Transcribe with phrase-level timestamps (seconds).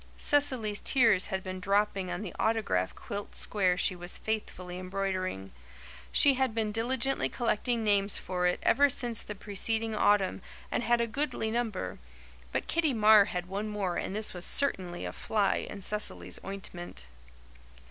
[0.17, 5.51] Cecily's tears had been dropping on the autograph quilt square she was faithfully embroidering.
[6.11, 10.41] She had been diligently collecting names for it ever since the preceding autumn
[10.71, 11.99] and had a goodly number;
[12.51, 17.05] but Kitty Marr had one more and this was certainly a fly in Cecily's ointment.